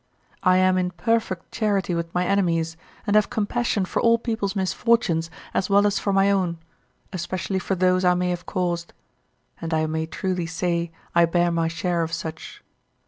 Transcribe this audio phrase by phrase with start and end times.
[0.41, 5.29] I am in perfect charity with my enemies, and have compassion for all people's misfortunes
[5.53, 6.57] as well as for my own,
[7.13, 8.93] especially for those I may have caused;
[9.61, 12.63] and I may truly say I bear my share of such.